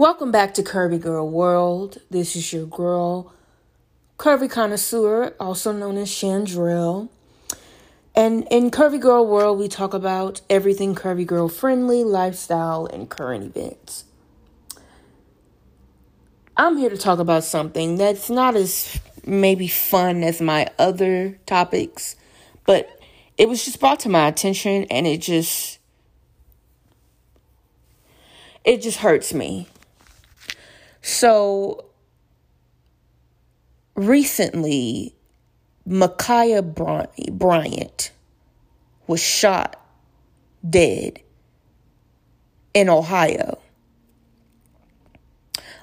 [0.00, 1.98] Welcome back to Curvy Girl World.
[2.08, 3.34] This is your girl,
[4.16, 7.10] Curvy Connoisseur, also known as Chandrell.
[8.14, 13.54] And in Curvy Girl World, we talk about everything curvy girl friendly, lifestyle, and current
[13.54, 14.04] events.
[16.56, 22.16] I'm here to talk about something that's not as maybe fun as my other topics,
[22.64, 22.88] but
[23.36, 25.78] it was just brought to my attention and it just
[28.64, 29.68] it just hurts me.
[31.02, 31.86] So
[33.94, 35.14] recently
[35.88, 36.62] Ma'Khia
[37.32, 38.12] Bryant
[39.06, 39.84] was shot
[40.68, 41.20] dead
[42.74, 43.58] in Ohio.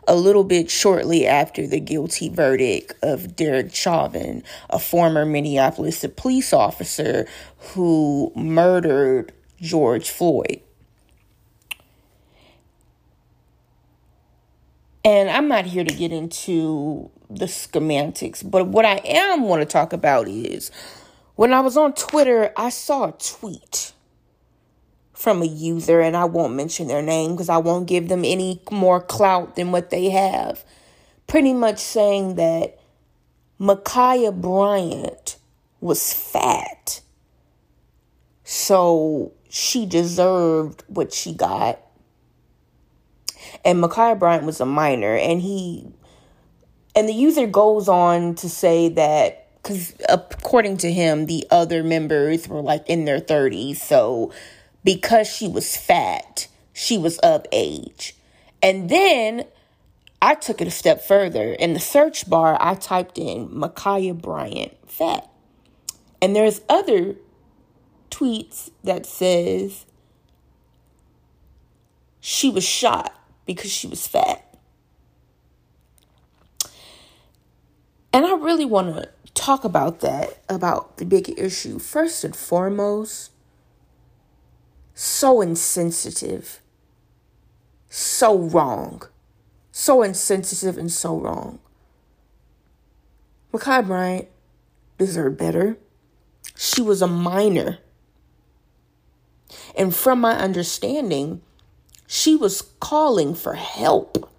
[0.08, 6.54] A little bit shortly after the guilty verdict of Derek Chauvin, a former Minneapolis police
[6.54, 10.62] officer who murdered George Floyd.
[15.08, 19.66] And I'm not here to get into the schematics, but what I am want to
[19.66, 20.69] talk about is
[21.36, 23.94] when I was on Twitter, I saw a tweet
[25.13, 28.61] from a user, and I won't mention their name because I won't give them any
[28.69, 30.66] more clout than what they have.
[31.25, 32.78] Pretty much saying that
[33.61, 35.38] Ma'Khia Bryant
[35.80, 37.00] was fat.
[38.44, 41.80] So she deserved what she got.
[43.68, 45.86] And Ma'Khia Bryant was a minor, and he
[46.96, 52.48] and the user goes on to say that because according to him, the other members
[52.48, 53.76] were like in their 30s.
[53.76, 54.32] So
[54.86, 58.16] because she was fat, she was of age.
[58.64, 59.44] And then
[60.22, 61.52] I took it a step further.
[61.52, 65.30] In the search bar, I typed in Ma'Khia Bryant fat.
[66.22, 67.16] And there's other
[68.09, 69.86] tweets that says
[72.22, 73.14] she was shot
[73.48, 74.44] because she was fat.
[78.13, 81.80] And I really want to talk about that, about the big issue.
[81.80, 83.31] First and foremost,
[84.94, 86.59] so insensitive,
[87.90, 89.03] so wrong,
[89.72, 91.59] so insensitive and so wrong.
[93.53, 94.28] Ma'Khia Bryant
[94.97, 95.78] deserved better.
[96.56, 97.79] She was a minor.
[99.78, 101.41] And from my understanding,
[102.07, 104.31] she was calling for help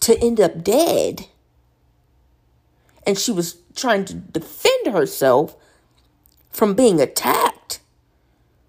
[0.00, 1.26] to end up dead
[3.06, 5.56] and she was trying to defend herself
[6.50, 7.80] from being attacked.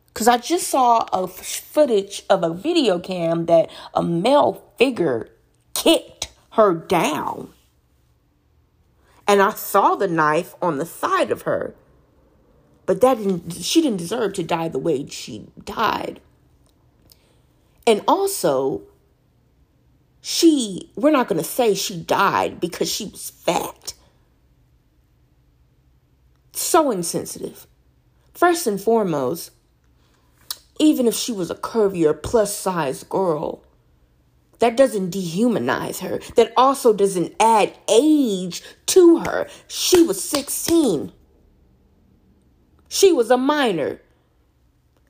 [0.08, 5.30] Because I just saw a footage of a video cam that a male figure
[5.74, 7.50] kicked her down.
[9.28, 11.76] And I saw the knife on the side of her.
[12.86, 16.22] But that didn't she didn't deserve to die the way she died.
[17.88, 18.84] And also,
[20.22, 23.94] she we're not going to say she died because she was fat
[26.58, 27.68] so insensitive.
[28.34, 29.52] First and foremost,
[30.80, 33.64] even if she was a curvier, plus size girl,
[34.60, 36.20] that doesn't dehumanize her.
[36.36, 39.48] That also doesn't add age to her.
[39.68, 41.14] She was 16.
[42.90, 44.02] She was a minor.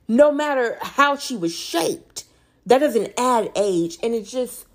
[0.06, 2.25] No matter how she was shaped,
[2.66, 3.98] that doesn't add age.
[4.02, 4.66] And it just,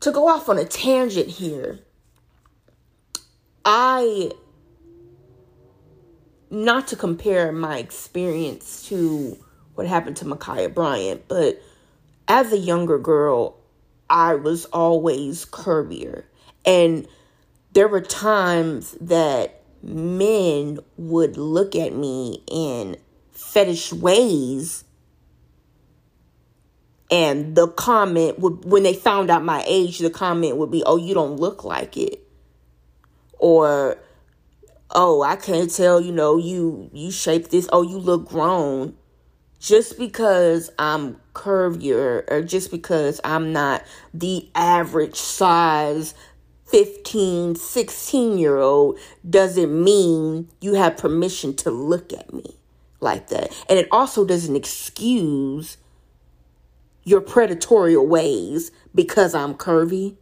[0.00, 1.80] to go off on a tangent here,
[3.64, 4.32] I
[6.50, 9.38] not to compare my experience to
[9.74, 11.60] what happened to Ma'Khia Bryant, but
[12.28, 13.56] as a younger girl,
[14.08, 16.24] I was always curvier.
[16.64, 17.08] And
[17.72, 22.96] there were times that men would look at me in
[23.32, 24.83] fetish ways.
[27.14, 30.96] And the comment would, when they found out my age, the comment would be, Oh,
[30.96, 32.26] you don't look like it.
[33.34, 33.98] Or,
[34.90, 38.96] oh, I can't tell, you know, you you shape this, oh, you look grown.
[39.60, 46.14] Just because I'm curvier or just because I'm not the average size
[46.66, 48.98] 15, 16 year old
[49.28, 52.58] doesn't mean you have permission to look at me
[52.98, 53.52] like that.
[53.68, 55.76] And it also doesn't excuse
[57.04, 60.16] your predatory ways because I'm curvy.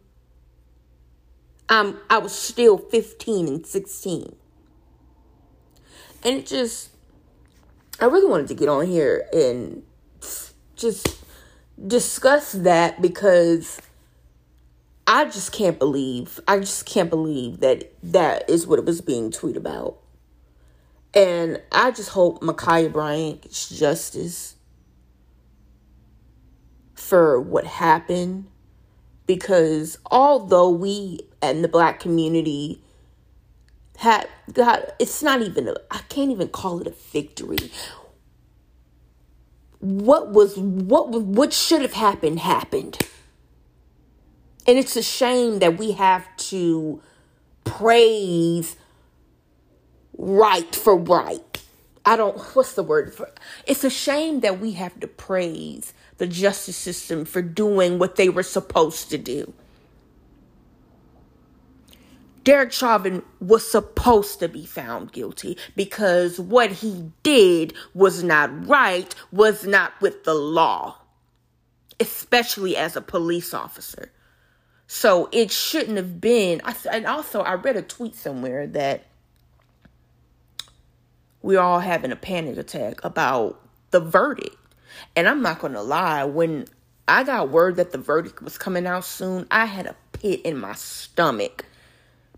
[1.69, 4.35] I'm I was still 15 and 16.
[6.23, 6.89] And it just,
[7.99, 9.83] I really wanted to get on here and
[10.75, 11.17] just
[11.85, 13.81] discuss that because
[15.05, 19.31] I just can't believe, I just can't believe that that is what it was being
[19.31, 19.97] tweeted about.
[21.13, 24.55] And I just hope Ma'Khia Bryant gets justice.
[27.03, 28.47] For what happened
[29.27, 32.81] because although we and the black community
[33.97, 37.71] had got it's not even a, I can't even call it a victory.
[39.79, 42.97] What was what what should have happened happened.
[44.65, 47.01] And it's a shame that we have to
[47.65, 48.77] praise
[50.17, 51.52] right for right.
[52.05, 53.29] I don't what's the word for
[53.65, 58.29] it's a shame that we have to praise the justice system for doing what they
[58.29, 59.53] were supposed to do.
[62.43, 69.15] Derek Chauvin was supposed to be found guilty because what he did was not right,
[69.31, 70.97] was not with the law,
[71.99, 74.11] especially as a police officer.
[74.87, 76.61] So it shouldn't have been.
[76.91, 79.05] And also, I read a tweet somewhere that
[81.43, 83.61] we're all having a panic attack about
[83.91, 84.57] the verdict.
[85.15, 86.65] And I'm not going to lie, when
[87.07, 90.57] I got word that the verdict was coming out soon, I had a pit in
[90.57, 91.65] my stomach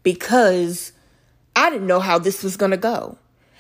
[0.03, 0.91] because
[1.55, 3.17] I didn't know how this was going to go.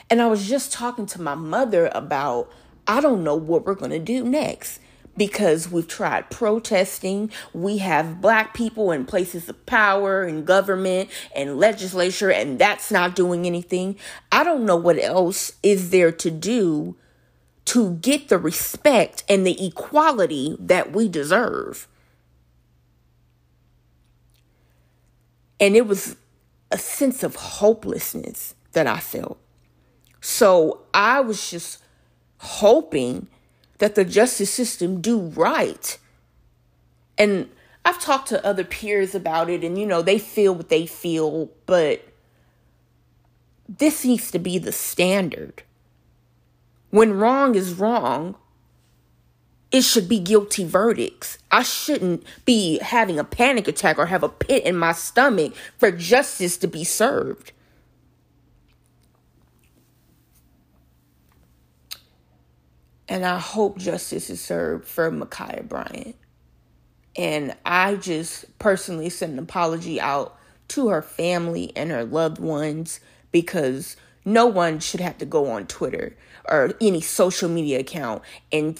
[0.09, 2.51] And I was just talking to my mother about,
[2.87, 4.79] I don't know what we're going to do next
[5.17, 7.31] because we've tried protesting.
[7.53, 13.15] We have black people in places of power and government and legislature, and that's not
[13.15, 13.97] doing anything.
[14.31, 16.95] I don't know what else is there to do
[17.65, 21.87] to get the respect and the equality that we deserve.
[25.59, 26.15] And it was
[26.71, 29.39] a sense of hopelessness that I felt.
[30.21, 31.81] So I was just
[32.39, 33.27] hoping
[33.77, 35.97] that the justice system do right.
[37.17, 37.49] And
[37.83, 41.49] I've talked to other peers about it, and you know, they feel what they feel,
[41.65, 42.03] but
[43.67, 45.63] this needs to be the standard.
[46.89, 48.35] When wrong is wrong,
[49.71, 51.37] it should be guilty verdicts.
[51.51, 55.91] I shouldn't be having a panic attack or have a pit in my stomach for
[55.91, 57.51] justice to be served.
[63.07, 66.15] And I hope justice is served for Ma'Khia Bryant.
[67.15, 70.37] And I just personally send an apology out
[70.69, 72.99] to her family and her loved ones
[73.31, 78.77] because no one should have to go on Twitter or any social media account and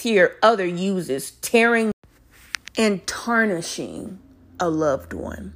[0.00, 1.92] hear other users tearing
[2.78, 4.18] and tarnishing
[4.58, 5.54] a loved one.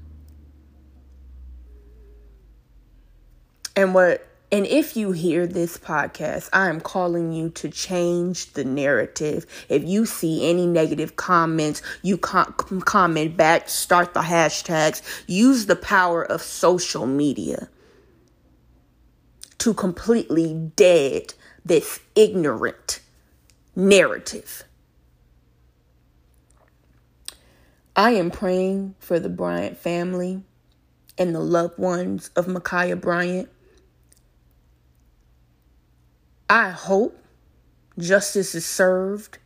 [3.75, 8.65] And what and if you hear this podcast, I am calling you to change the
[8.65, 9.47] narrative.
[9.69, 12.55] If you see any negative comments, you com-
[12.85, 17.69] comment back, start the hashtags, use the power of social media
[19.59, 23.01] to completely dead this ignorant
[23.77, 24.65] narrative.
[27.95, 30.43] I am praying for the Bryant family
[31.19, 33.49] and the loved ones of Ma'Khia Bryant.
[36.51, 37.17] I hope
[37.97, 39.39] justice is served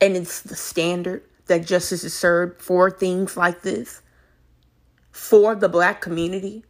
[0.00, 4.00] and it's the standard that justice is served for things like this
[5.10, 6.64] for the black community.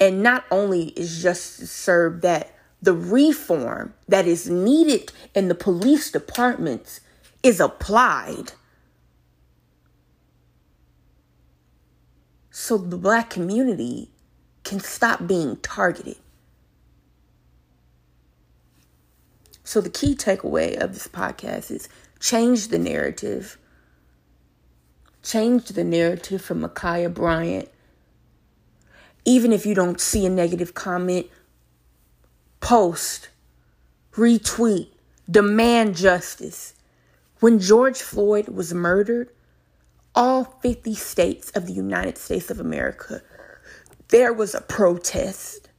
[0.00, 6.10] And not only is justice served that the reform that is needed in the police
[6.10, 7.00] departments
[7.44, 8.54] is applied.
[12.50, 14.10] So the black community
[14.64, 16.16] can stop being targeted.
[19.72, 21.88] So, the key takeaway of this podcast is
[22.20, 23.56] change the narrative.
[25.22, 27.70] Change the narrative for Ma'Khia Bryant.
[29.24, 31.28] Even if you don't see a negative comment,
[32.60, 33.30] post,
[34.12, 34.88] retweet,
[35.30, 36.74] demand justice.
[37.40, 39.30] When George Floyd was murdered,
[40.14, 43.22] all 50 states of the United States of America,
[44.08, 45.70] there was a protest.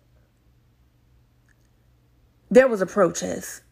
[2.50, 3.62] There was a protest.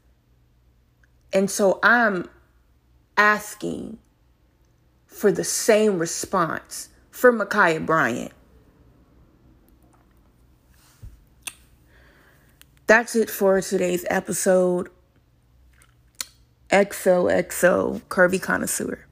[1.33, 2.29] And so I'm
[3.17, 3.97] asking
[5.05, 8.31] for the same response for Ma'Khia Bryant.
[12.87, 14.89] That's it for today's episode.
[16.71, 19.05] XOXO Curvy Connoisseur.